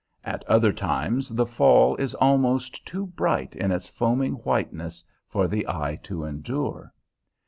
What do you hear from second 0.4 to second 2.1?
other times the fall